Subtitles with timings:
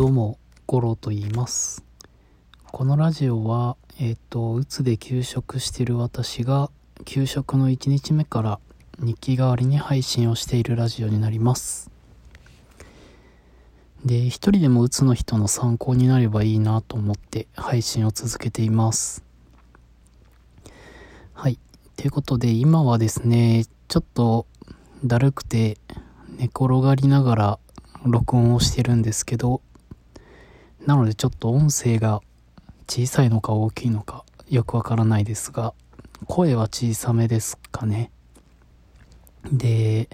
[0.00, 1.84] どうも、ゴロと言います。
[2.72, 6.70] このラジオは、えっ、と、うつで休職してる私が、
[7.04, 8.60] 休職の1日目から
[8.98, 11.90] 日記代わりに配信をしているラジオになります。
[14.02, 19.22] で、一人でもうつの人の参考になればいいなと思って配信を続けています。
[21.34, 21.58] はい。
[21.98, 24.46] ということで、今はですね、ちょっと
[25.04, 25.76] だるくて
[26.38, 27.58] 寝転がりながら
[28.06, 29.60] 録音をしてるんですけど、
[30.86, 32.20] なのでちょっと音声が
[32.88, 35.74] 小さいのか大きいのかよくわからないですが、
[36.26, 38.10] 声は小さめですかね。
[39.52, 40.08] で、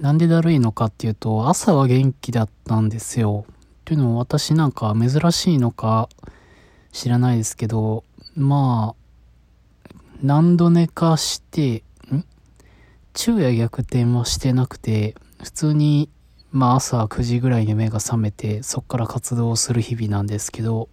[0.00, 3.46] なんでだるいのかっていうと、朝は元気だったんですよ。
[3.84, 6.08] というのも私なんか珍しいのか
[6.92, 12.24] 知らないですけど、まあ、何度寝かして、ん？
[13.16, 16.10] 昼夜逆転はしてなくて、普通に
[16.50, 20.88] まあ朝9時ぐらいに目が覚めてそっから活動をする日々なんですけど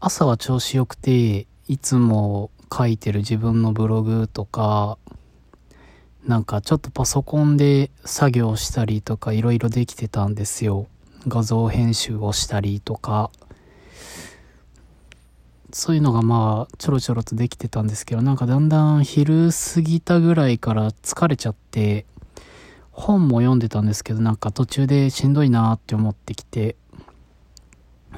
[0.00, 4.98] 朝は調子良くていつも書いてる自分のブログとか
[6.26, 10.86] なんかちょっとパソコンで作業したりとかいろいろできてたんですよ。
[11.26, 13.30] 画像編集をしたりとか。
[15.72, 22.06] そういうのがまあちょろちょろとできてたんですけどなんかだんだん昼過ぎたぐらいから疲れちゃって
[22.90, 26.76] 本も読んでたんですけどなんか途中でしんどいなって思ってきて。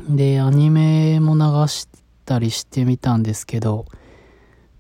[0.09, 1.89] でアニメも流し
[2.25, 3.87] たりしてみたんですけど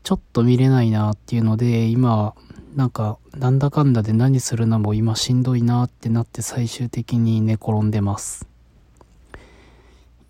[0.02, 2.34] ちょっと見れないなっていうので今
[2.74, 8.48] なんかなんだかんだで何するのも今しんどいなってなって最終的に寝転んでます。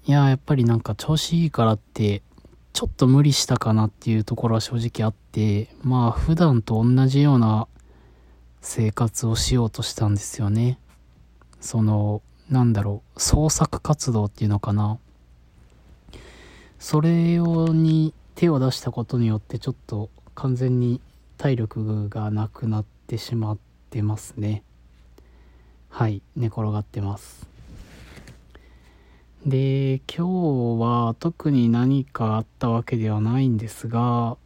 [0.05, 2.23] いややっぱりなんか調子いいからって
[2.73, 7.69] ちょっと無理したかなっていうところは正直あってまあ普段と同じような
[8.63, 10.79] 生活をしようとしたんですよね。
[11.61, 14.99] その、なんだろう、創作活動っていうのかな。
[16.79, 21.01] それをに手を出したことによってちょっと完全に
[21.39, 23.59] 体力がなくなってしまっ
[23.91, 24.63] てますね。
[25.89, 27.47] はい、寝転がってます。
[29.45, 34.37] で、今日は特に何かあったわけではないんですが、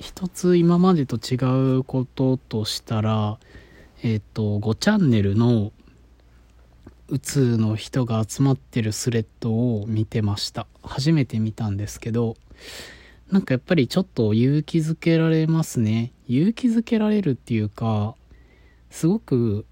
[0.00, 1.36] 一つ今までと違
[1.76, 3.38] うこととしたら、
[4.02, 5.72] えっ、と、5チャンネルの
[7.08, 10.66] うつの人が集まってるスレッドを見てました。
[10.82, 12.38] 初めて見たんですけど、
[13.30, 16.12] なんかやっぱりちょっと勇気づけられますね。
[16.28, 18.14] 勇気づけられるっていうか、
[18.88, 19.66] すごく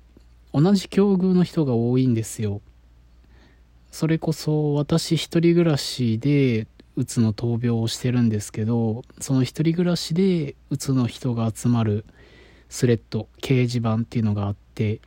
[0.53, 2.61] 同じ境遇の人が多いんですよ。
[3.91, 6.67] それこそ私一人暮らしで
[6.99, 12.05] うつの闘病をしてるんですけど、その一人暮らしでうつの人が集まる
[12.69, 15.01] スレッド、掲示板っていうのがあって、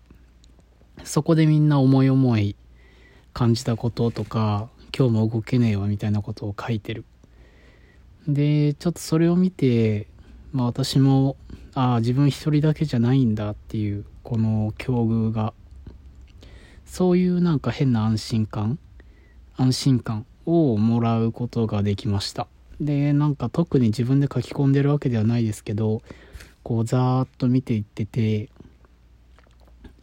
[1.03, 2.55] そこでみんな思い思い
[3.33, 7.03] 感じたこととか、今日も動けねえわみたいなことを書いてる。
[8.25, 10.07] で、ちょっとそれを見て、
[10.53, 11.35] まあ私も、
[11.73, 15.53] ああ、自分一人だけじゃないんだっていう、この境遇が、
[16.85, 18.79] そういうなんか変な安心感、
[19.57, 20.25] 安心感。
[20.45, 22.47] をもらうことができました。
[22.79, 26.01] で、なんか特に自分で書き込んでるわけではないですけど、
[26.63, 28.49] こうざーっと見ていってて、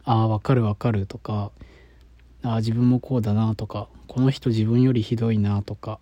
[0.03, 1.51] ああ、わかるわかるとか、
[2.41, 5.99] ああ、自分もこうだなとか、この人自分よりひどいなとか、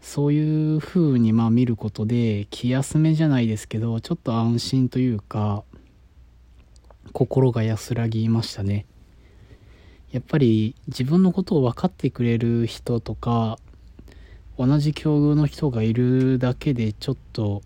[0.00, 5.64] そういう風にまあ見ることで気休めじゃないですけど、ちょっと安心というか、
[7.12, 8.84] 心が安らぎましたね。
[10.12, 13.58] やっぱり自分のことを分かってくれる人とか、
[14.58, 17.62] 同じ境遇の人がいるだけでちょっと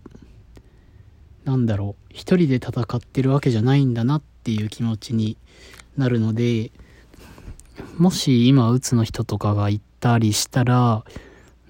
[1.47, 5.37] なんだろう、一人で戦ってるわけじゃないんだなっていう気持ちに
[5.95, 6.71] なるので、
[7.97, 11.05] もし今、うつの人とかがいたりしたら、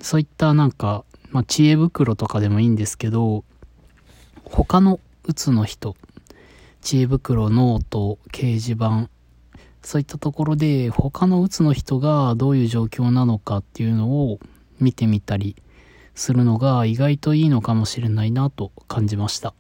[0.02, 3.44] そういったなんか、まあ、知恵袋とかでもいいんですけど、
[4.46, 5.96] 他のうつの人、
[6.82, 9.12] 知恵袋、ノート、掲示板、
[9.88, 14.38] そういったところで他のうつの人がどういう状況なのかっていうのを
[14.82, 15.56] 見てみたり
[16.14, 19.54] するのが意外といいのかもしれないなと感じました。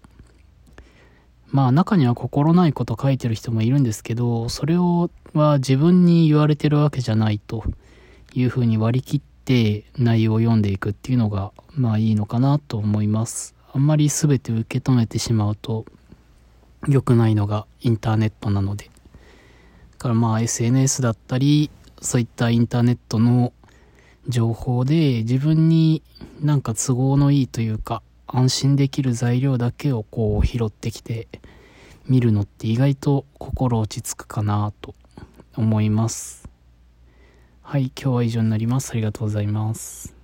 [1.47, 7.63] まあ中には心ないこと書いてる人もいるんですけど、それをは自分に言われてるわけじゃないと
[8.33, 13.55] いうふうに割り切って内容を読んでいくっていうのがまあいいのかなと思います。
[13.71, 15.85] あんまり全て受け止めてしまうと
[16.89, 18.91] 良くないのがインターネットなので。
[19.97, 21.69] からまあ SNS だったり、
[22.01, 23.53] そういったインターネットの
[24.27, 26.03] 情報で自分に
[26.41, 31.27] なんか都合のいいというか安心できる材料だけをこう拾ってきて
[32.07, 34.93] 見るのって意外と心落ち着くかなと
[35.55, 36.49] 思います。
[37.61, 38.91] はい、今日は以上になります。
[38.91, 40.16] ありがとうございます。